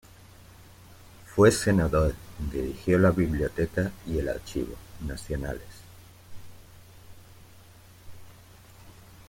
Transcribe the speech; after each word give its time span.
Fue 1.35 1.51
Senador, 1.51 2.15
dirigió 2.51 2.97
la 2.97 3.11
Biblioteca 3.11 3.91
y 4.07 4.17
el 4.17 4.29
Archivo 4.29 4.73
nacionales. 5.05 5.59